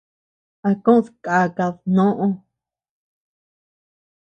¿A 0.69 0.71
kod 0.85 1.05
kàkad 1.25 1.75
noʼo? 1.95 2.25